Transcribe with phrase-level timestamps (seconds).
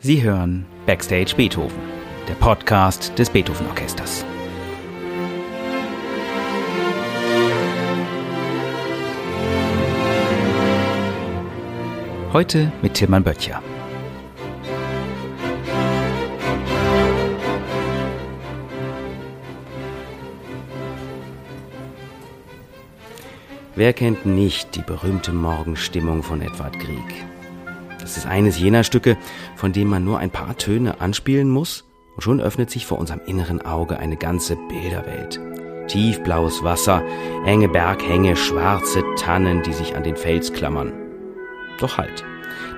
[0.00, 1.80] Sie hören Backstage Beethoven,
[2.28, 4.24] der Podcast des Beethoven Orchesters.
[12.32, 13.62] Heute mit Tilman Böttcher.
[23.74, 27.26] Wer kennt nicht die berühmte Morgenstimmung von Edward Grieg?
[28.06, 29.16] Das ist eines jener Stücke,
[29.56, 31.82] von dem man nur ein paar Töne anspielen muss
[32.14, 35.40] und schon öffnet sich vor unserem inneren Auge eine ganze Bilderwelt.
[35.88, 37.02] Tiefblaues Wasser,
[37.46, 40.92] enge Berghänge, schwarze Tannen, die sich an den Fels klammern.
[41.80, 42.22] Doch halt,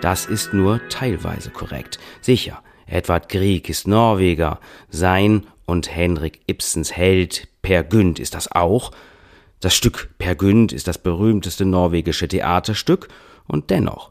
[0.00, 1.98] das ist nur teilweise korrekt.
[2.22, 8.92] Sicher, Edward Grieg ist Norweger, sein und Henrik Ibsens Held Per Gynt ist das auch,
[9.60, 13.08] das Stück Per Gynt ist das berühmteste norwegische Theaterstück
[13.46, 14.10] und dennoch,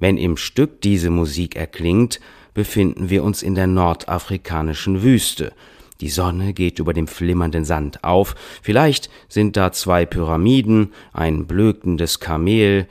[0.00, 2.18] wenn im Stück diese Musik erklingt,
[2.54, 5.52] befinden wir uns in der nordafrikanischen Wüste.
[6.00, 12.20] Die Sonne geht über dem flimmernden Sand auf, vielleicht sind da zwei Pyramiden, ein blökendes
[12.20, 12.88] Kamel.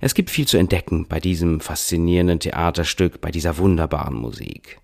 [0.00, 4.80] Es gibt viel zu entdecken bei diesem faszinierenden Theaterstück, bei dieser wunderbaren Musik.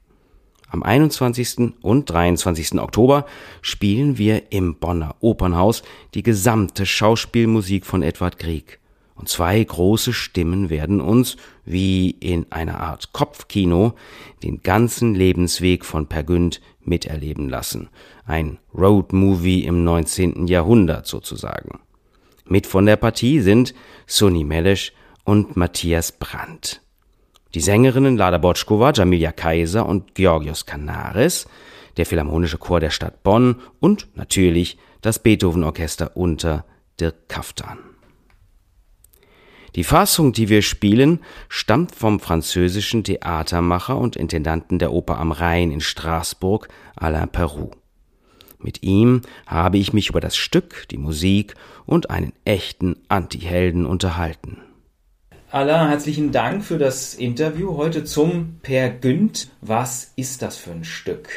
[0.71, 1.73] Am 21.
[1.81, 2.79] und 23.
[2.79, 3.27] Oktober
[3.63, 5.83] spielen wir im Bonner Opernhaus
[6.15, 8.79] die gesamte Schauspielmusik von Edward Grieg.
[9.19, 13.95] Und zwei große Stimmen werden uns, wie in einer Art Kopfkino,
[14.45, 17.91] den ganzen Lebensweg von Per Günd miterleben lassen.
[18.25, 20.47] Ein Roadmovie im 19.
[20.47, 21.81] Jahrhundert sozusagen.
[22.47, 23.75] Mit von der Partie sind
[24.07, 24.93] Sonny Melesch
[25.25, 26.81] und Matthias Brandt.
[27.55, 31.49] Die Sängerinnen Lada Botschkova, Jamilia Kaiser und Georgios Canaris,
[31.97, 36.65] der Philharmonische Chor der Stadt Bonn und natürlich das Beethoven-Orchester unter
[37.01, 37.88] Dirk Kaftan.
[39.75, 45.71] Die Fassung, die wir spielen, stammt vom französischen Theatermacher und Intendanten der Oper am Rhein
[45.71, 47.71] in Straßburg, Alain Perroux.
[48.59, 51.55] Mit ihm habe ich mich über das Stück, die Musik
[51.87, 54.59] und einen echten Antihelden unterhalten.
[55.51, 59.49] Alain, herzlichen Dank für das Interview heute zum Per Günd.
[59.61, 61.29] Was ist das für ein Stück?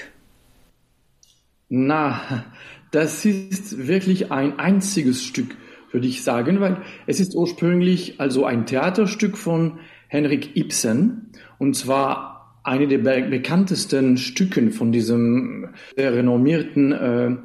[1.70, 2.44] Na,
[2.92, 5.56] das ist wirklich ein einziges Stück,
[5.92, 12.60] würde ich sagen, weil es ist ursprünglich also ein Theaterstück von Henrik Ibsen und zwar
[12.64, 17.36] eine der bekanntesten Stücken von diesem sehr renommierten äh,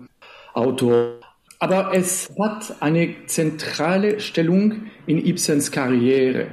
[0.53, 1.21] Autor
[1.59, 6.49] aber es hat eine zentrale Stellung in Ibsens Karriere.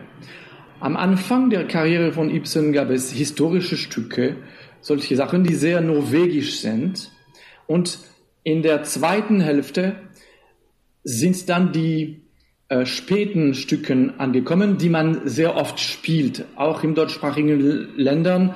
[0.80, 4.38] Am Anfang der Karriere von Ibsen gab es historische Stücke,
[4.80, 7.12] solche Sachen, die sehr norwegisch sind.
[7.68, 8.00] Und
[8.44, 9.96] in der zweiten Hälfte
[11.03, 12.22] sind dann die
[12.69, 18.56] äh, späten Stücken angekommen, die man sehr oft spielt, auch in deutschsprachigen Ländern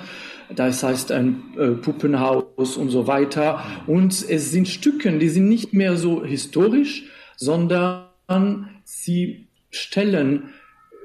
[0.55, 3.63] das heißt ein äh, Puppenhaus und so weiter.
[3.85, 7.05] Und es sind Stücken, die sind nicht mehr so historisch,
[7.35, 10.53] sondern sie stellen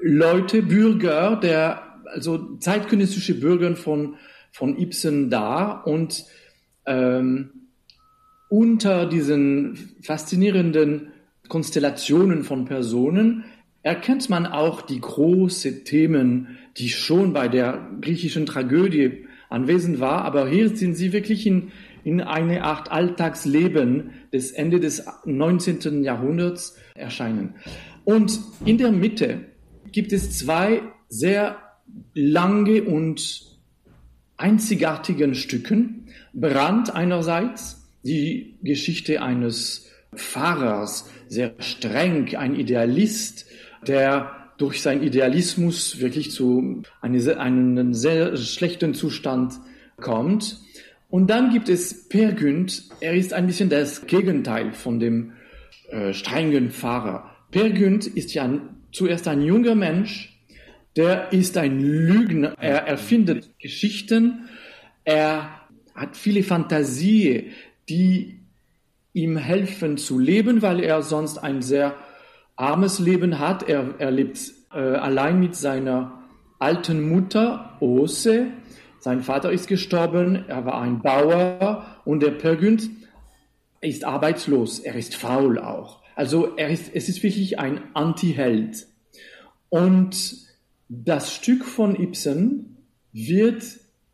[0.01, 4.15] Leute, Bürger, der, also zeitgenössische Bürger von,
[4.51, 6.25] von Ibsen dar und
[6.85, 7.49] ähm,
[8.49, 11.12] unter diesen faszinierenden
[11.53, 13.43] Konstellationen von Personen
[13.83, 20.49] erkennt man auch die großen Themen, die schon bei der griechischen Tragödie anwesend war, aber
[20.49, 21.71] hier sind sie wirklich in,
[22.03, 26.03] in eine Art Alltagsleben des Ende des 19.
[26.03, 27.53] Jahrhunderts erscheinen.
[28.03, 29.41] Und in der Mitte
[29.91, 31.57] gibt es zwei sehr
[32.15, 33.43] lange und
[34.37, 36.07] einzigartigen Stücken.
[36.33, 43.45] Brand einerseits, die Geschichte eines Pfarrers, sehr streng, ein Idealist,
[43.87, 49.55] der durch seinen Idealismus wirklich zu eine, einem sehr schlechten Zustand
[49.99, 50.57] kommt.
[51.09, 55.33] Und dann gibt es Per Günd, er ist ein bisschen das Gegenteil von dem
[55.89, 57.29] äh, strengen Pfarrer.
[57.51, 58.49] Per Günd ist ja
[58.91, 60.39] zuerst ein junger Mensch,
[60.95, 64.49] der ist ein Lügner, er erfindet Geschichten,
[65.03, 65.49] er
[65.95, 67.47] hat viele Fantasien,
[67.89, 68.39] die
[69.13, 71.95] ihm helfen zu leben, weil er sonst ein sehr
[72.55, 73.67] armes Leben hat.
[73.69, 76.23] Er, er lebt äh, allein mit seiner
[76.59, 78.47] alten Mutter, Ose.
[78.99, 82.89] Sein Vater ist gestorben, er war ein Bauer und der Pergünd
[83.81, 86.01] ist arbeitslos, er ist faul auch.
[86.15, 88.87] Also er ist, es ist wirklich ein Anti-Held.
[89.69, 90.37] Und
[90.87, 92.77] das Stück von Ibsen
[93.11, 93.63] wird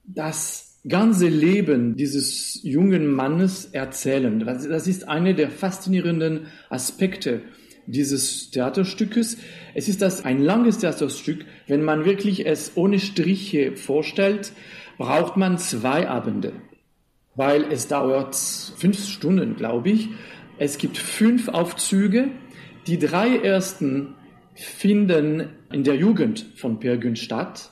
[0.05, 4.39] das ganze Leben dieses jungen Mannes erzählen.
[4.39, 7.41] Das, ist eine der faszinierenden Aspekte
[7.85, 9.37] dieses Theaterstückes.
[9.73, 11.45] Es ist das ein langes Theaterstück.
[11.67, 14.53] Wenn man wirklich es ohne Striche vorstellt,
[14.97, 16.53] braucht man zwei Abende,
[17.35, 20.09] weil es dauert fünf Stunden, glaube ich.
[20.57, 22.29] Es gibt fünf Aufzüge.
[22.87, 24.15] Die drei ersten
[24.55, 27.71] finden in der Jugend von Per Günd statt,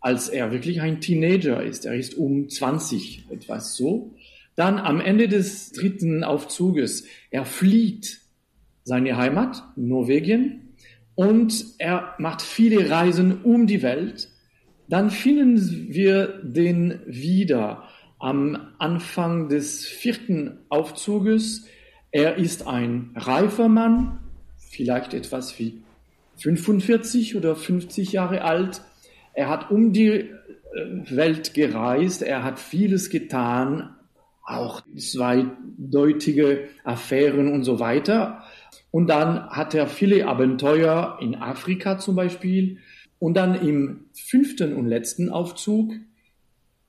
[0.00, 1.86] als er wirklich ein Teenager ist.
[1.86, 4.14] Er ist um 20, etwas so.
[4.54, 8.20] Dann am Ende des dritten Aufzuges, er flieht
[8.84, 10.74] seine Heimat, Norwegen,
[11.14, 14.28] und er macht viele Reisen um die Welt.
[14.88, 21.66] Dann finden wir den wieder am Anfang des vierten Aufzuges.
[22.10, 24.20] Er ist ein reifer Mann,
[24.56, 25.82] vielleicht etwas wie
[26.36, 28.82] 45 oder 50 Jahre alt.
[29.38, 30.30] Er hat um die äh,
[31.10, 33.94] Welt gereist, er hat vieles getan,
[34.44, 38.42] auch zweideutige Affären und so weiter.
[38.90, 42.78] Und dann hat er viele Abenteuer in Afrika zum Beispiel.
[43.20, 45.92] Und dann im fünften und letzten Aufzug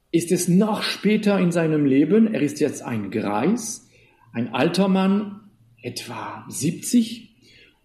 [0.10, 2.34] ist es noch später in seinem Leben.
[2.34, 3.88] Er ist jetzt ein Greis,
[4.34, 5.42] ein alter Mann,
[5.84, 7.30] etwa 70.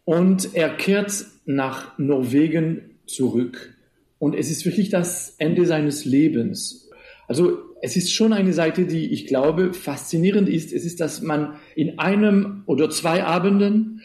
[0.06, 3.73] Und er kehrt nach Norwegen zurück.
[4.18, 6.90] Und es ist wirklich das Ende seines Lebens.
[7.28, 10.72] Also es ist schon eine Seite, die ich glaube faszinierend ist.
[10.72, 14.02] Es ist, dass man in einem oder zwei Abenden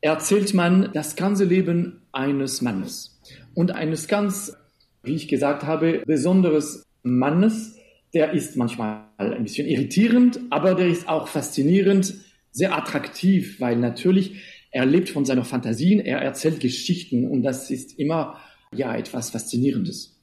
[0.00, 3.20] erzählt man das ganze Leben eines Mannes
[3.54, 4.54] und eines ganz,
[5.02, 7.76] wie ich gesagt habe, besonderes Mannes.
[8.12, 12.14] Der ist manchmal ein bisschen irritierend, aber der ist auch faszinierend,
[12.50, 17.98] sehr attraktiv, weil natürlich er lebt von seiner Fantasien, er erzählt Geschichten und das ist
[17.98, 18.38] immer
[18.72, 20.16] ja etwas Faszinierendes.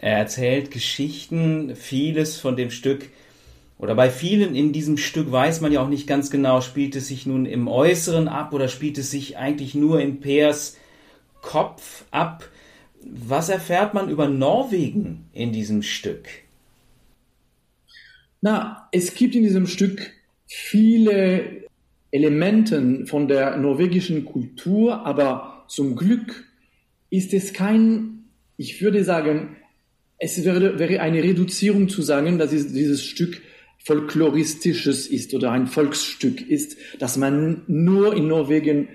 [0.00, 3.10] Er erzählt Geschichten, vieles von dem Stück
[3.80, 7.08] oder bei vielen in diesem Stück weiß man ja auch nicht ganz genau, spielt es
[7.08, 10.76] sich nun im Äußeren ab oder spielt es sich eigentlich nur in Peers
[11.40, 12.46] Kopf ab.
[13.02, 16.28] Was erfährt man über Norwegen in diesem Stück?
[18.42, 20.10] Na, es gibt in diesem Stück
[20.46, 21.64] viele
[22.10, 26.49] Elementen von der norwegischen Kultur, aber zum Glück
[27.10, 28.24] ist es kein,
[28.56, 29.56] ich würde sagen,
[30.18, 33.40] es wäre, wäre eine Reduzierung zu sagen, dass dieses Stück
[33.78, 38.88] folkloristisches ist oder ein Volksstück ist, das man nur in Norwegen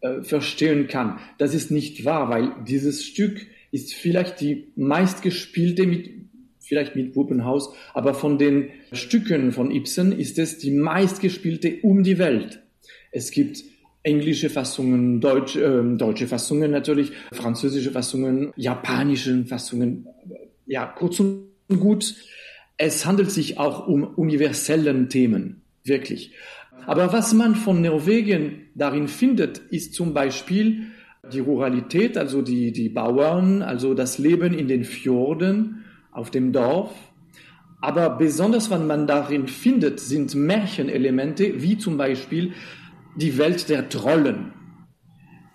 [0.00, 1.18] äh, verstehen kann.
[1.38, 6.10] Das ist nicht wahr, weil dieses Stück ist vielleicht die meistgespielte mit
[6.70, 12.18] vielleicht mit Puppenhaus, aber von den Stücken von Ibsen ist es die meistgespielte um die
[12.18, 12.60] Welt.
[13.10, 13.64] Es gibt
[14.02, 20.06] englische Fassungen, Deutsch, äh, deutsche Fassungen natürlich, französische Fassungen, japanische Fassungen.
[20.66, 22.14] Ja, kurz und gut,
[22.76, 26.32] es handelt sich auch um universellen Themen, wirklich.
[26.86, 30.86] Aber was man von Norwegen darin findet, ist zum Beispiel
[31.30, 36.90] die Ruralität, also die, die Bauern, also das Leben in den Fjorden, auf dem Dorf.
[37.82, 42.52] Aber besonders, was man darin findet, sind Märchenelemente, wie zum Beispiel
[43.16, 44.52] die Welt der Trollen.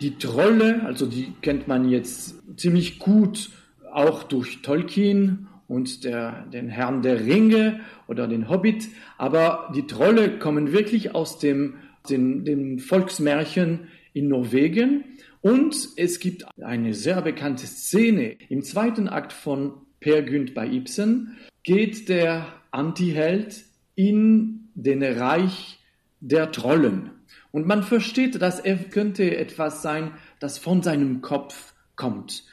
[0.01, 3.49] Die Trolle, also die kennt man jetzt ziemlich gut
[3.91, 10.37] auch durch Tolkien und der, den Herrn der Ringe oder den Hobbit, aber die Trolle
[10.37, 11.75] kommen wirklich aus dem,
[12.09, 15.05] den, den Volksmärchen in Norwegen
[15.41, 21.37] und es gibt eine sehr bekannte Szene im zweiten Akt von Per Günd bei Ibsen,
[21.63, 23.63] geht der Antiheld
[23.95, 25.79] in den Reich
[26.19, 27.11] der Trollen.
[27.55, 32.43] Und man versteht, dass er könnte etwas sein, das von seinem Kopf kommt.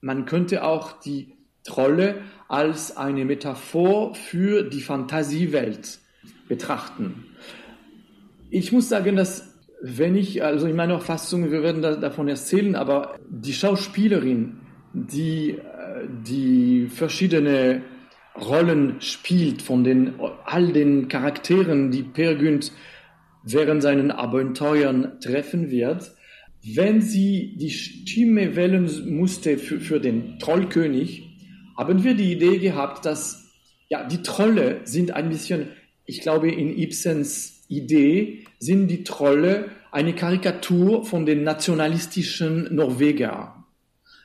[0.00, 5.98] Man könnte auch die Trolle als eine Metaphor für die Fantasiewelt
[6.48, 7.26] betrachten.
[8.48, 12.76] Ich muss sagen, dass wenn ich, also in meiner Fassung, wir werden da, davon erzählen,
[12.76, 14.56] aber die Schauspielerin,
[14.94, 17.82] die, äh, die verschiedene
[18.34, 20.14] Rollen spielt von den,
[20.46, 22.72] all den Charakteren, die Per Günd
[23.42, 26.12] während seinen Abenteuern treffen wird,
[26.62, 31.22] wenn sie die Stimme wählen musste für, für den Trollkönig,
[31.76, 33.50] haben wir die Idee gehabt, dass
[33.88, 35.68] ja, die Trolle sind ein bisschen,
[36.04, 43.64] ich glaube, in Ibsens Idee sind die Trolle eine Karikatur von den nationalistischen Norweger.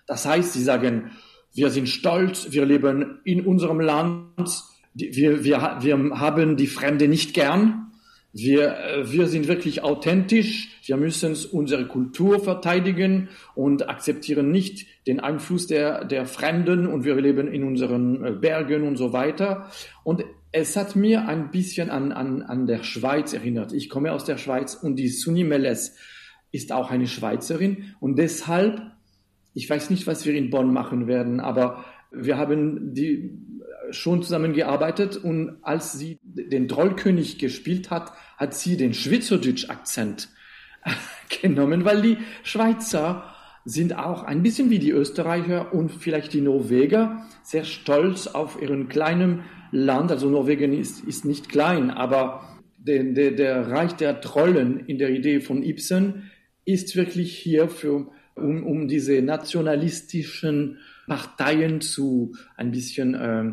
[0.05, 1.11] Das heißt, sie sagen,
[1.53, 7.33] wir sind stolz, wir leben in unserem Land, wir, wir, wir haben die Fremde nicht
[7.33, 7.84] gern,
[8.35, 10.77] wir, äh, wir sind wirklich authentisch.
[10.83, 17.15] Wir müssen unsere Kultur verteidigen und akzeptieren nicht den Einfluss der, der Fremden und wir
[17.15, 19.71] leben in unseren äh, Bergen und so weiter.
[20.03, 23.71] Und es hat mir ein bisschen an, an, an der Schweiz erinnert.
[23.71, 25.95] Ich komme aus der Schweiz und die Suni Meles
[26.51, 28.81] ist auch eine Schweizerin und deshalb,
[29.53, 33.31] ich weiß nicht, was wir in Bonn machen werden, aber wir haben die
[33.91, 40.29] schon zusammengearbeitet und als sie den Trollkönig gespielt hat, hat sie den Schweizerdeutsch-Akzent
[41.41, 47.25] genommen, weil die Schweizer sind auch ein bisschen wie die Österreicher und vielleicht die Norweger
[47.41, 50.11] sehr stolz auf ihren kleinen Land.
[50.11, 55.09] Also Norwegen ist, ist nicht klein, aber der, der, der Reich der Trollen in der
[55.09, 56.29] Idee von Ibsen
[56.63, 60.77] ist wirklich hier für, um, um diese nationalistischen
[61.07, 63.51] Parteien zu ein bisschen äh,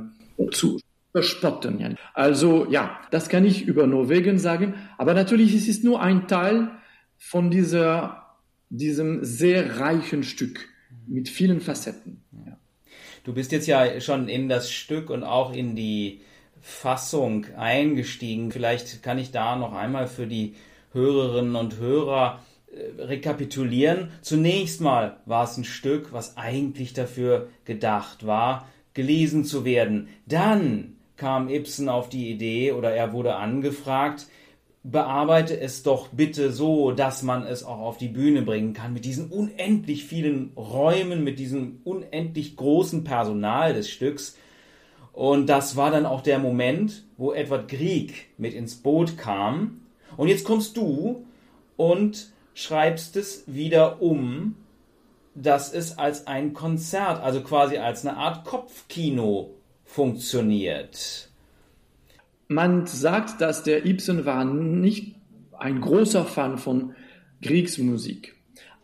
[0.51, 0.81] zu
[1.13, 1.97] verspotten.
[2.15, 6.71] Also ja, das kann ich über Norwegen sagen, aber natürlich ist es nur ein Teil
[7.19, 8.37] von dieser,
[8.71, 10.69] diesem sehr reichen Stück
[11.07, 12.23] mit vielen Facetten.
[12.47, 12.57] Ja.
[13.25, 16.23] Du bist jetzt ja schon in das Stück und auch in die
[16.61, 18.51] Fassung eingestiegen.
[18.51, 20.55] Vielleicht kann ich da noch einmal für die
[20.93, 24.11] Hörerinnen und Hörer äh, rekapitulieren.
[24.23, 30.09] Zunächst mal war es ein Stück, was eigentlich dafür gedacht war, gelesen zu werden.
[30.27, 34.27] Dann kam Ibsen auf die Idee oder er wurde angefragt,
[34.85, 39.05] bearbeite es doch bitte so, dass man es auch auf die Bühne bringen kann, mit
[39.05, 44.37] diesen unendlich vielen Räumen, mit diesem unendlich großen Personal des Stücks.
[45.13, 49.83] Und das war dann auch der Moment, wo Edward Grieg mit ins Boot kam.
[50.17, 51.25] Und jetzt kommst du
[51.77, 54.57] und schreibst es wieder um,
[55.35, 61.31] dass es als ein Konzert, also quasi als eine Art Kopfkino funktioniert.
[62.49, 65.17] Man sagt, dass der Ibsen war nicht
[65.59, 66.95] ein großer Fan von
[67.41, 68.35] Kriegsmusik.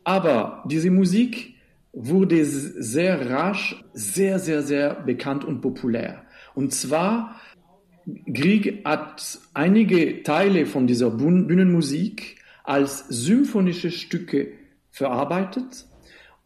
[0.04, 1.54] Aber diese Musik
[1.92, 6.22] wurde sehr rasch sehr, sehr, sehr bekannt und populär.
[6.54, 7.36] Und zwar,
[8.32, 14.52] Grieg hat einige Teile von dieser Bühnenmusik als symphonische Stücke
[14.90, 15.86] verarbeitet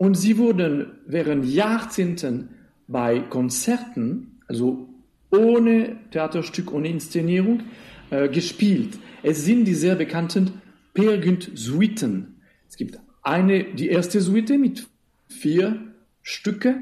[0.03, 2.49] und sie wurden während Jahrzehnten
[2.89, 4.89] bei Konzerten, also
[5.31, 7.63] ohne Theaterstück, ohne Inszenierung,
[8.11, 8.99] äh, gespielt.
[9.23, 10.61] Es sind die sehr bekannten
[10.93, 12.41] Peer Gynt Suiten.
[12.69, 14.89] Es gibt eine, die erste Suite mit
[15.29, 15.79] vier
[16.21, 16.79] Stücke,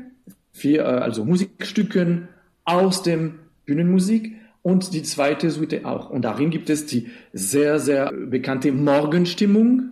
[0.53, 2.29] vier, äh, also Musikstücken
[2.65, 3.35] aus dem
[3.67, 6.09] Bühnenmusik und die zweite Suite auch.
[6.09, 9.91] Und darin gibt es die sehr, sehr bekannte Morgenstimmung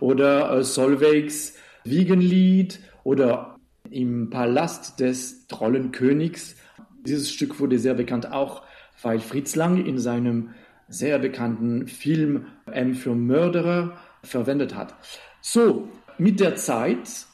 [0.00, 3.58] oder äh, Solveigs Wiegenlied oder
[3.90, 6.56] im Palast des Trollenkönigs.
[7.04, 8.62] Dieses Stück wurde sehr bekannt auch,
[9.02, 10.50] weil Fritz Lang in seinem
[10.88, 14.94] sehr bekannten Film M für Mörderer verwendet hat.
[15.40, 17.26] So, mit der Zeit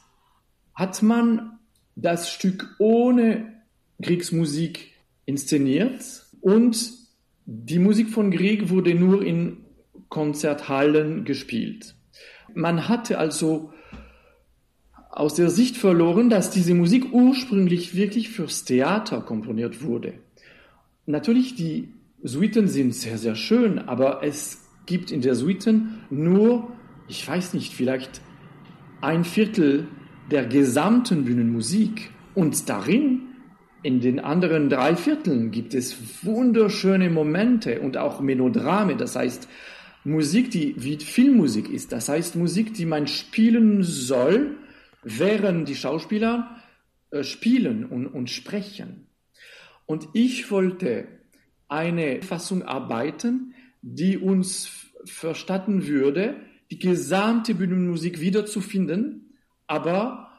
[0.75, 1.59] hat man
[1.95, 3.61] das Stück ohne
[4.01, 4.93] Kriegsmusik
[5.25, 6.91] inszeniert und
[7.45, 9.60] die Musik von Grieg wurde nur in
[10.11, 11.95] Konzerthallen gespielt.
[12.53, 13.71] Man hatte also
[15.09, 20.13] aus der Sicht verloren, dass diese Musik ursprünglich wirklich fürs Theater komponiert wurde.
[21.05, 26.71] Natürlich, die Suiten sind sehr, sehr schön, aber es gibt in der Suiten nur,
[27.07, 28.21] ich weiß nicht, vielleicht
[28.99, 29.87] ein Viertel
[30.29, 32.11] der gesamten Bühnenmusik.
[32.35, 33.21] Und darin
[33.81, 39.47] in den anderen drei Vierteln gibt es wunderschöne Momente und auch Melodrame, das heißt
[40.03, 44.57] Musik, die wie Filmmusik ist, das heißt Musik, die man spielen soll,
[45.03, 46.61] während die Schauspieler
[47.11, 49.07] äh, spielen und, und sprechen.
[49.85, 51.07] Und ich wollte
[51.67, 54.69] eine Fassung arbeiten, die uns
[55.05, 56.35] verstatten würde,
[56.69, 60.31] die gesamte Bühnenmusik wiederzufinden, aber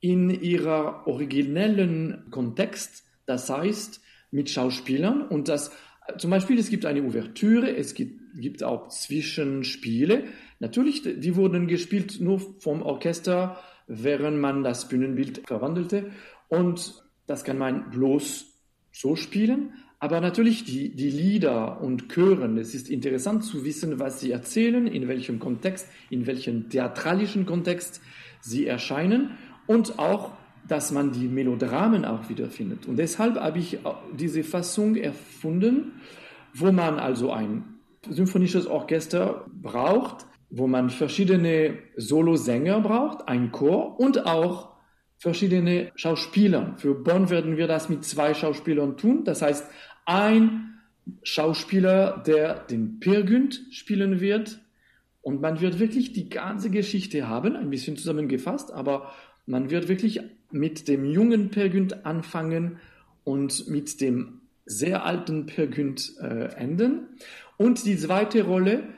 [0.00, 5.70] in ihrer originellen Kontext, das heißt mit Schauspielern und das
[6.18, 10.24] zum Beispiel, es gibt eine Ouvertüre, es gibt, gibt auch Zwischenspiele.
[10.60, 16.10] Natürlich, die wurden gespielt nur vom Orchester, während man das Bühnenbild verwandelte.
[16.48, 18.46] Und das kann man bloß
[18.92, 19.72] so spielen.
[19.98, 24.86] Aber natürlich die, die Lieder und Chören, es ist interessant zu wissen, was sie erzählen,
[24.86, 28.02] in welchem Kontext, in welchem theatralischen Kontext
[28.40, 29.30] sie erscheinen
[29.66, 30.32] und auch,
[30.68, 32.86] dass man die Melodramen auch wiederfindet.
[32.86, 33.78] Und deshalb habe ich
[34.18, 35.92] diese Fassung erfunden,
[36.52, 37.64] wo man also ein
[38.10, 44.76] symphonisches Orchester braucht, wo man verschiedene Solosänger braucht, ein Chor und auch
[45.18, 46.74] verschiedene Schauspieler.
[46.76, 49.24] Für Bonn werden wir das mit zwei Schauspielern tun.
[49.24, 49.66] Das heißt,
[50.04, 50.78] ein
[51.22, 54.60] Schauspieler, der den Pirgünd spielen wird.
[55.22, 59.12] Und man wird wirklich die ganze Geschichte haben, ein bisschen zusammengefasst, aber
[59.44, 60.20] man wird wirklich
[60.52, 62.78] mit dem jungen Pirgünd anfangen
[63.24, 67.08] und mit dem sehr alten Pirgünd äh, enden.
[67.56, 68.94] Und die zweite Rolle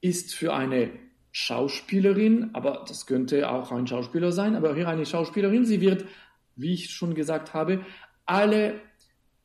[0.00, 0.90] ist für eine
[1.30, 6.04] Schauspielerin, aber das könnte auch ein Schauspieler sein, aber hier eine Schauspielerin, sie wird,
[6.56, 7.80] wie ich schon gesagt habe,
[8.26, 8.74] alle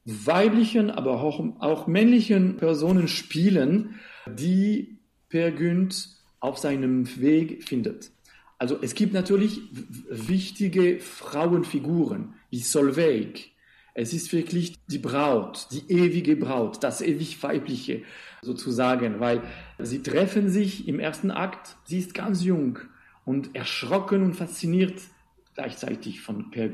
[0.04, 4.98] weiblichen, aber auch, auch männlichen Personen spielen, die
[5.30, 6.10] Per Günd
[6.40, 8.12] auf seinem Weg findet.
[8.58, 9.62] Also es gibt natürlich
[10.10, 13.52] wichtige Frauenfiguren wie Solveig.
[14.00, 18.04] Es ist wirklich die Braut, die ewige Braut, das ewig weibliche
[18.44, 19.42] sozusagen, weil
[19.80, 21.78] sie treffen sich im ersten Akt.
[21.86, 22.78] Sie ist ganz jung
[23.26, 25.02] und erschrocken und fasziniert
[25.56, 26.70] gleichzeitig von Per.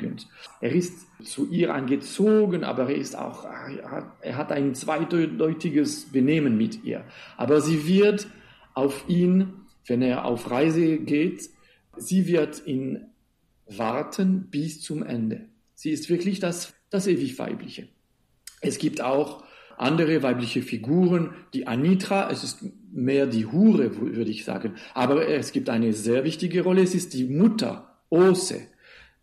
[0.60, 6.84] Er ist zu ihr angezogen, aber er ist auch, er hat ein zweideutiges Benehmen mit
[6.84, 7.06] ihr.
[7.38, 8.27] Aber sie wird
[8.74, 9.53] auf ihn,
[9.88, 11.50] wenn er auf Reise geht,
[11.96, 13.06] sie wird ihn
[13.65, 15.48] warten bis zum Ende.
[15.74, 17.88] Sie ist wirklich das, das ewig Weibliche.
[18.62, 19.43] Es gibt auch
[19.77, 24.75] andere weibliche Figuren, die Anitra, es ist mehr die Hure, würde ich sagen.
[24.93, 28.67] Aber es gibt eine sehr wichtige Rolle, es ist die Mutter, Ose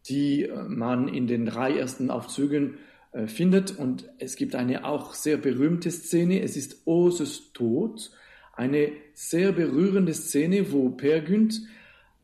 [0.08, 2.78] die äh, man in den drei ersten Aufzügen
[3.12, 3.78] äh, findet.
[3.78, 8.10] Und es gibt eine auch sehr berühmte Szene, es ist Oses Tod,
[8.52, 11.62] eine sehr berührende Szene, wo Per Günd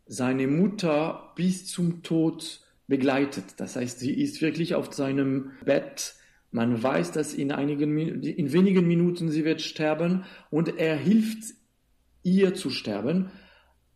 [0.06, 3.44] seine Mutter bis zum Tod begleitet.
[3.58, 6.14] Das heißt, sie ist wirklich auf seinem Bett.
[6.50, 11.54] Man weiß, dass in, einigen, in wenigen Minuten sie wird sterben und er hilft
[12.22, 13.30] ihr zu sterben,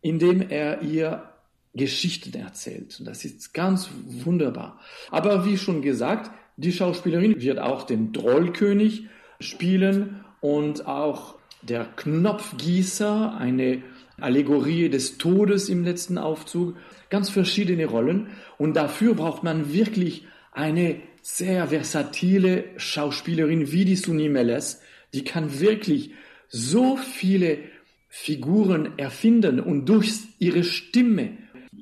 [0.01, 1.29] indem er ihr
[1.73, 3.01] Geschichten erzählt.
[3.05, 4.79] Das ist ganz wunderbar.
[5.09, 9.05] Aber wie schon gesagt, die Schauspielerin wird auch den Trollkönig
[9.39, 13.83] spielen und auch der Knopfgießer, eine
[14.21, 16.75] Allegorie des Todes im letzten Aufzug,
[17.09, 18.27] ganz verschiedene Rollen.
[18.57, 24.81] Und dafür braucht man wirklich eine sehr versatile Schauspielerin wie die Suni Meles.
[25.13, 26.11] Die kann wirklich
[26.47, 27.59] so viele
[28.07, 31.37] Figuren erfinden und durch ihre Stimme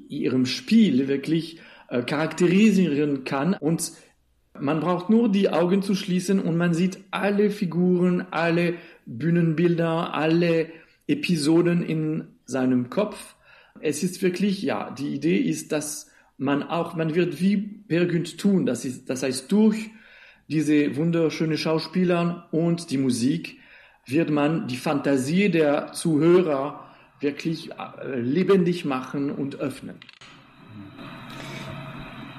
[0.10, 1.60] ihrem Spiel wirklich
[1.90, 3.92] äh, charakterisieren kann und
[4.60, 10.68] man braucht nur die Augen zu schließen und man sieht alle Figuren, alle Bühnenbilder, alle
[11.08, 13.36] Episoden in seinem Kopf.
[13.82, 18.08] Es ist wirklich, ja, die Idee ist, dass man auch, man wird wie Per
[18.38, 19.92] tun, das, ist, das heißt durch
[20.48, 23.60] diese wunderschöne Schauspieler und die Musik
[24.06, 30.00] wird man die Fantasie der Zuhörer wirklich äh, lebendig machen und öffnen.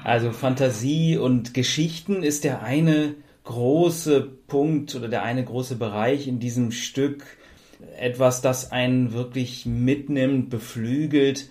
[0.03, 6.41] Also Fantasie und Geschichten ist der eine große Punkt oder der eine große Bereich in
[6.41, 7.25] diesem Stück.
[7.99, 11.51] Etwas, das einen wirklich mitnimmt, beflügelt.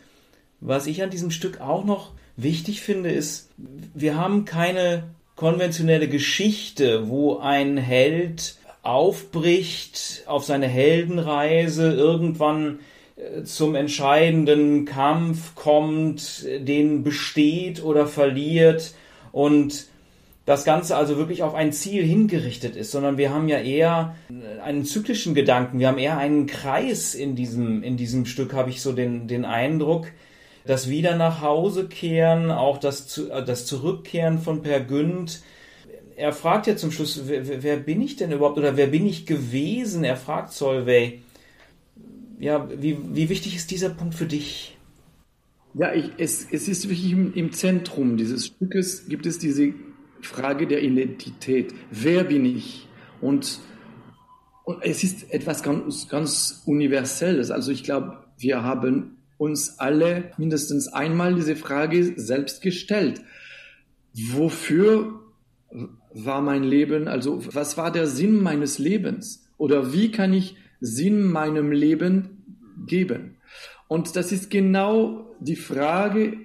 [0.61, 3.49] Was ich an diesem Stück auch noch wichtig finde, ist,
[3.93, 5.03] wir haben keine
[5.35, 12.79] konventionelle Geschichte, wo ein Held aufbricht auf seine Heldenreise, irgendwann
[13.43, 18.93] zum entscheidenden Kampf kommt, den besteht oder verliert
[19.31, 19.87] und
[20.49, 24.15] das Ganze also wirklich auf ein Ziel hingerichtet ist, sondern wir haben ja eher
[24.63, 28.81] einen zyklischen Gedanken, wir haben eher einen Kreis in diesem, in diesem Stück, habe ich
[28.81, 30.07] so den, den Eindruck,
[30.65, 35.43] das Wieder nach Hause kehren, auch das, das Zurückkehren von Per Günd.
[36.15, 39.27] Er fragt ja zum Schluss, wer, wer bin ich denn überhaupt oder wer bin ich
[39.27, 40.03] gewesen?
[40.03, 41.19] Er fragt Solveig
[42.39, 44.77] ja, wie, wie wichtig ist dieser Punkt für dich?
[45.75, 49.73] Ja, ich, es, es ist wirklich im, im Zentrum dieses Stückes gibt es diese
[50.21, 51.73] Frage der Identität.
[51.91, 52.87] Wer bin ich?
[53.21, 53.59] Und,
[54.63, 57.51] und es ist etwas ganz, ganz Universelles.
[57.51, 63.21] Also ich glaube, wir haben uns alle mindestens einmal diese Frage selbst gestellt.
[64.13, 65.21] Wofür
[66.13, 69.47] war mein Leben, also was war der Sinn meines Lebens?
[69.57, 72.43] Oder wie kann ich Sinn meinem Leben
[72.87, 73.37] geben?
[73.87, 76.37] Und das ist genau die Frage,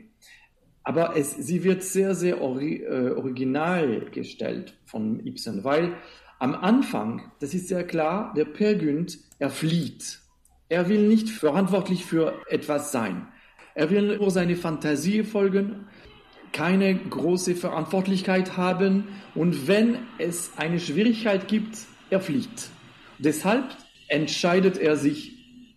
[0.85, 5.97] aber es, sie wird sehr, sehr ori äh, original gestellt von Ibsen, weil
[6.38, 10.20] am Anfang, das ist sehr klar, der Günd, er flieht.
[10.68, 13.29] Er will nicht verantwortlich für etwas sein.
[13.75, 15.87] Er will nur seine Fantasie folgen,
[16.53, 21.79] keine große Verantwortlichkeit haben und wenn es eine Schwierigkeit gibt,
[22.11, 22.68] er flieht.
[23.18, 23.64] Deshalb
[24.09, 25.33] entscheidet er sich,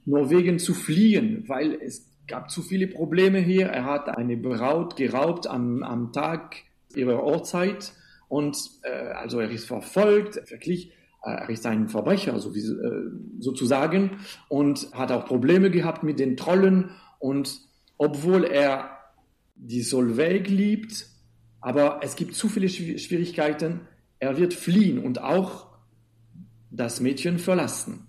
[0.06, 3.68] Norwegen zu fliehen, weil es gab zu viele Probleme hier.
[3.68, 6.58] Er hat eine Braut geraubt am, am Tag
[6.96, 7.94] ihrer Hochzeit
[8.28, 10.92] und äh, also er ist verfolgt, wirklich
[11.24, 12.40] er ist ein Verbrecher äh,
[13.40, 17.60] sozusagen und hat auch Probleme gehabt mit den Trollen und
[17.98, 18.92] obwohl er
[19.56, 21.08] die Solveig liebt,
[21.60, 23.82] aber es gibt zu viele Schwierigkeiten,
[24.20, 25.68] er wird fliehen und auch
[26.70, 28.08] das Mädchen verlassen.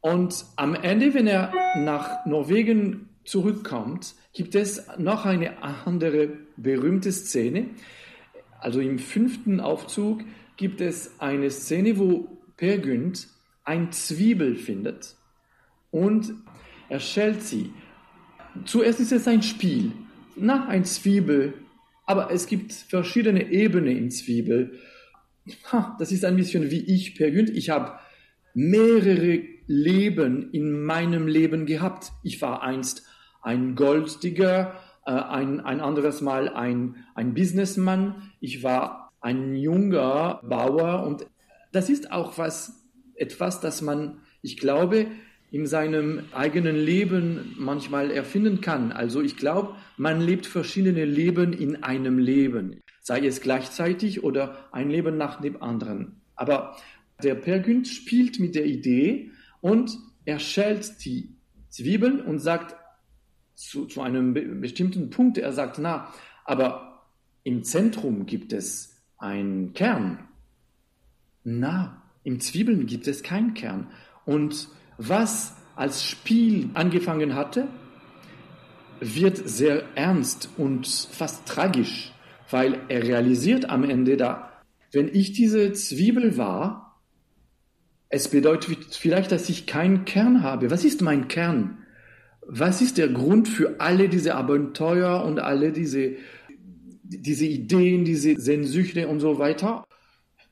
[0.00, 7.66] Und am Ende, wenn er nach Norwegen zurückkommt, gibt es noch eine andere berühmte Szene.
[8.60, 10.22] Also im fünften Aufzug
[10.56, 13.28] gibt es eine Szene, wo Per Günd
[13.64, 15.16] ein Zwiebel findet
[15.90, 16.34] und
[16.88, 17.72] er schält sie.
[18.64, 19.92] Zuerst ist es ein Spiel.
[20.36, 21.54] Na, ein Zwiebel.
[22.06, 24.78] Aber es gibt verschiedene Ebenen in Zwiebel.
[25.70, 27.50] Ha, das ist ein bisschen wie ich, Per Günd.
[27.50, 27.98] Ich habe
[28.54, 32.12] mehrere Leben in meinem Leben gehabt.
[32.22, 33.06] Ich war einst
[33.42, 34.74] ein Golddigger,
[35.04, 38.32] äh, ein, ein anderes Mal ein, ein Businessman.
[38.40, 41.26] Ich war ein junger Bauer und
[41.72, 42.82] das ist auch was,
[43.14, 45.06] etwas, das man, ich glaube,
[45.50, 48.90] in seinem eigenen Leben manchmal erfinden kann.
[48.90, 54.88] Also ich glaube, man lebt verschiedene Leben in einem Leben, sei es gleichzeitig oder ein
[54.88, 56.22] Leben nach dem anderen.
[56.36, 56.76] Aber
[57.22, 61.36] der Per Günd spielt mit der Idee und er schält die
[61.68, 62.76] Zwiebeln und sagt
[63.68, 66.12] zu, zu einem be bestimmten Punkt, er sagt, na,
[66.44, 67.04] aber
[67.44, 70.18] im Zentrum gibt es einen Kern.
[71.44, 73.88] Na, im Zwiebeln gibt es keinen Kern.
[74.24, 77.68] Und was als Spiel angefangen hatte,
[79.00, 82.12] wird sehr ernst und fast tragisch,
[82.50, 84.52] weil er realisiert am Ende da,
[84.92, 87.00] wenn ich diese Zwiebel war,
[88.08, 90.70] es bedeutet vielleicht, dass ich keinen Kern habe.
[90.70, 91.78] Was ist mein Kern?
[92.46, 96.16] Was ist der Grund für alle diese Abenteuer und alle diese,
[97.02, 99.84] diese Ideen, diese Sehnsüchte und so weiter?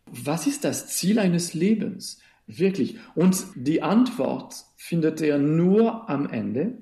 [0.07, 2.21] Was ist das Ziel eines Lebens?
[2.47, 2.99] Wirklich.
[3.15, 6.79] Und die Antwort findet er nur am Ende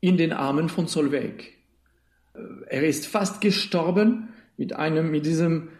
[0.00, 1.52] in den Armen von Solveig.
[2.68, 5.70] Er ist fast gestorben mit einem, mit diesem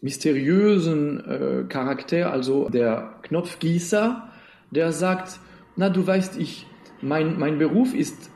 [0.00, 4.28] mysteriösen äh, Charakter, also der Knopfgießer,
[4.70, 5.40] der sagt,
[5.76, 6.66] na du weißt, ich,
[7.02, 8.30] mein, mein Beruf ist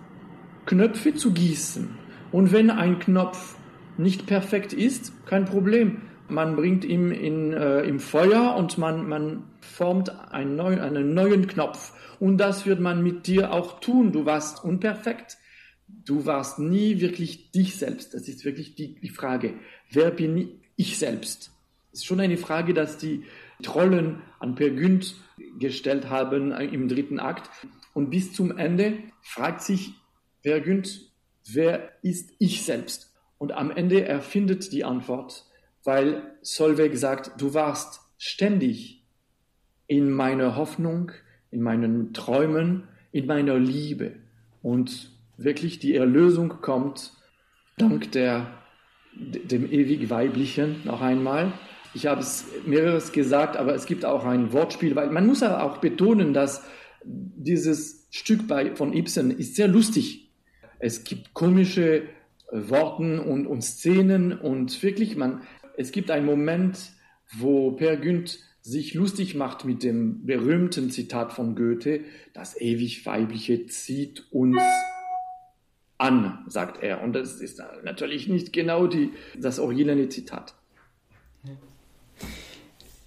[0.67, 1.89] Knöpfe zu gießen.
[2.33, 3.57] Und wenn ein Knopf
[3.97, 6.03] nicht perfekt ist, kein Problem.
[6.29, 11.47] Man bringt ihn in, äh, im Feuer und man, man formt einen neuen, einen neuen
[11.47, 11.93] Knopf.
[12.19, 14.13] Und das wird man mit dir auch tun.
[14.13, 15.37] Du warst unperfekt.
[15.87, 18.15] Du warst nie wirklich dich selbst.
[18.15, 19.55] Das ist wirklich die, die Frage.
[19.91, 21.55] Wer bin ich selbst?
[21.95, 23.25] ist schon eine Frage, dass die
[23.63, 25.15] Trollen an Per Günd
[25.59, 27.49] gestellt haben im dritten Akt.
[27.95, 29.95] Und bis zum Ende fragt sich
[30.43, 31.11] Per Günd,
[31.51, 33.15] wer ist ich selbst?
[33.39, 35.47] Und am Ende erfindet die Antwort,
[35.85, 39.03] weil Solveig sagt, du warst ständig
[39.87, 41.13] in meiner Hoffnung,
[41.51, 44.13] in meinen Träumen, in meiner Liebe.
[44.63, 47.13] Und wirklich die Erlösung kommt
[47.77, 48.47] dank der,
[49.15, 51.53] dem ewig Weiblichen noch einmal.
[51.93, 55.63] Ich habe es mehreres gesagt, aber es gibt auch ein Wortspiel, weil man muss ja
[55.63, 56.65] auch betonen, dass
[57.05, 60.31] dieses Stück bei, von Ibsen ist sehr lustig.
[60.79, 62.07] Es gibt komische äh,
[62.51, 65.43] Worten und, und Szenen und wirklich, man,
[65.77, 66.79] es gibt einen Moment,
[67.33, 72.01] wo Per Günd sich lustig macht mit dem berühmten Zitat von Goethe,
[72.33, 74.63] das ewig Weibliche zieht uns
[75.99, 77.03] an, sagt er.
[77.03, 80.55] Und das ist natürlich nicht genau die, das originelle Zitat.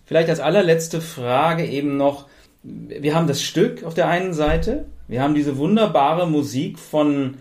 [0.05, 2.29] Vielleicht als allerletzte Frage eben noch,
[2.67, 7.35] wir haben das Stück auf der einen Seite, wir haben diese wunderbare Musik von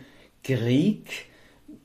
[0.45, 1.27] Grieg,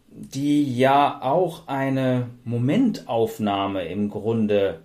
[0.10, 4.82] die ja auch eine Momentaufnahme im Grunde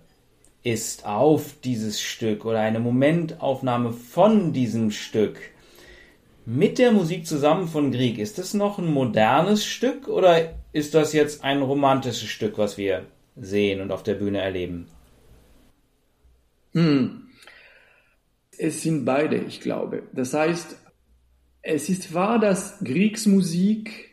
[0.63, 5.37] ist auf dieses Stück oder eine Momentaufnahme von diesem Stück.
[6.45, 11.13] Mit der Musik zusammen von Grieg, ist das noch ein modernes Stück oder ist das
[11.13, 14.87] jetzt ein romantisches Stück, was wir sehen und auf der Bühne erleben?
[16.73, 17.26] Hm.
[18.57, 20.03] Es sind beide, ich glaube.
[20.13, 20.77] Das heißt,
[21.61, 24.11] es ist wahr, dass Kriegsmusik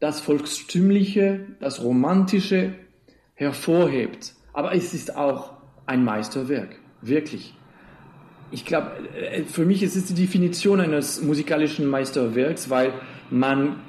[0.00, 2.74] das Volkstümliche, das Romantische
[3.34, 4.34] hervorhebt.
[4.52, 5.52] Aber es ist auch
[5.86, 7.54] ein Meisterwerk, wirklich.
[8.50, 12.92] Ich glaube, äh, für mich ist es die Definition eines musikalischen Meisterwerks, weil
[13.30, 13.80] man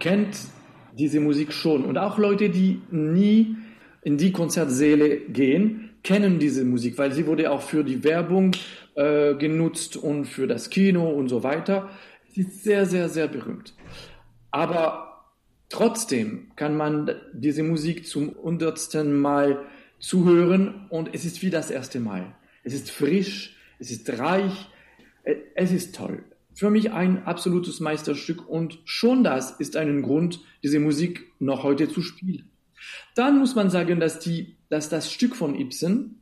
[0.00, 0.36] kennt
[0.98, 1.84] diese Musik schon.
[1.84, 3.56] Und auch Leute, die nie
[4.02, 8.52] in die Konzertsäle gehen, kennen diese Musik, weil sie wurde auch für die Werbung
[8.98, 11.88] äh, genutzt und für das Kino und so weiter.
[12.32, 13.74] Sie ist sehr, sehr, sehr berühmt.
[14.50, 15.24] Aber
[15.68, 19.64] trotzdem kann man diese Musik zum hundertsten Mal
[20.00, 22.34] zu hören und es ist wie das erste Mal.
[22.64, 24.68] Es ist frisch, es ist reich,
[25.22, 26.24] äh, es ist toll.
[26.52, 31.88] Für mich ein absolutes Meisterstück und schon das ist ein Grund, diese Musik noch heute
[31.88, 32.50] zu spielen.
[33.14, 36.18] Dann muss man sagen, dass, die, dass das Stück von Ibsen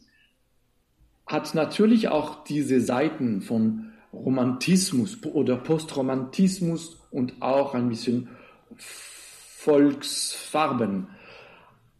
[1.27, 8.29] hat natürlich auch diese Seiten von Romantismus oder Postromantismus und auch ein bisschen
[8.77, 11.09] Volksfarben.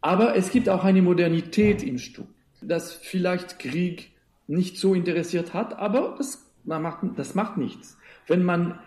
[0.01, 2.27] Aber es gibt auch eine Modernität im Stück,
[2.61, 4.11] das vielleicht Krieg
[4.47, 7.97] nicht so interessiert hat, aber das macht, das macht nichts.
[8.27, 8.79] Wenn man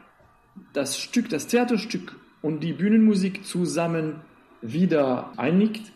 [0.72, 4.22] das Stück, das Theaterstück und die Bühnenmusik zusammen
[4.62, 5.92] wieder einigt,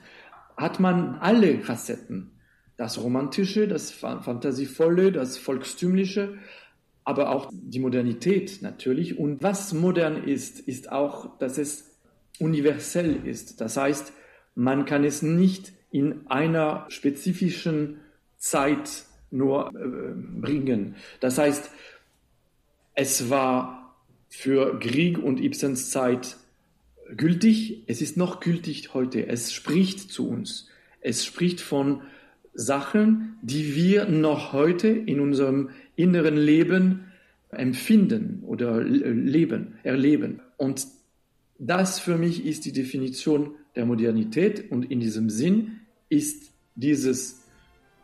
[0.56, 2.33] hat man alle Facetten.
[2.76, 6.38] Das Romantische, das Fantasievolle, das Volkstümliche,
[7.04, 9.18] aber auch die Modernität natürlich.
[9.18, 11.90] Und was modern ist, ist auch, dass es
[12.40, 13.60] universell ist.
[13.60, 14.12] Das heißt,
[14.54, 18.00] man kann es nicht in einer spezifischen
[18.36, 20.96] Zeit nur äh, bringen.
[21.20, 21.70] Das heißt,
[22.94, 23.94] es war
[24.28, 26.36] für Grieg und Ibsens Zeit
[27.16, 29.26] gültig, es ist noch gültig heute.
[29.26, 30.68] Es spricht zu uns.
[31.00, 32.02] Es spricht von
[32.54, 37.12] Sachen, die wir noch heute in unserem inneren Leben
[37.50, 40.40] empfinden oder leben, erleben.
[40.56, 40.86] Und
[41.58, 47.42] das für mich ist die Definition der Modernität und in diesem Sinn ist dieses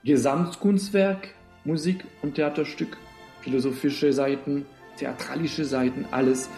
[0.05, 1.35] Gesamtkunstwerk,
[1.65, 2.97] Musik und Theaterstück,
[3.43, 4.65] philosophische Seiten,
[4.97, 6.49] theatralische Seiten, alles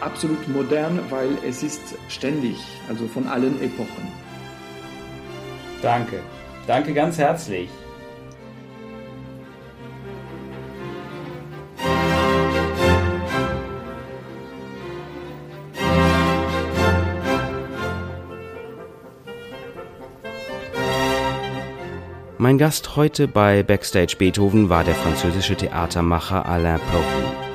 [0.00, 2.56] absolut modern, weil es ist ständig,
[2.88, 4.08] also von allen Epochen.
[5.82, 6.20] Danke.
[6.66, 7.68] Danke ganz herzlich.
[22.38, 27.46] Mein Gast heute bei Backstage Beethoven war der französische Theatermacher Alain Pohu.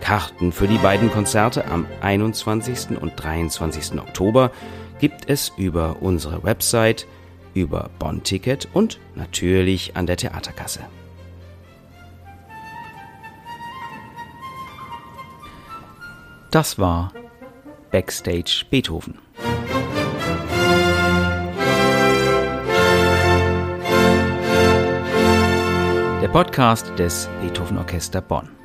[0.00, 2.98] Karten für die beiden Konzerte am 21.
[3.00, 4.00] und 23.
[4.00, 4.52] Oktober
[5.00, 7.06] gibt es über unsere Website,
[7.56, 10.80] über Bonn-Ticket und natürlich an der Theaterkasse.
[16.52, 17.12] Das war
[17.90, 19.18] Backstage Beethoven.
[26.26, 28.55] der Podcast des Beethoven Orchester Bonn.